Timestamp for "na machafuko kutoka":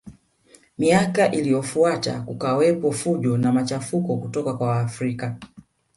3.37-4.53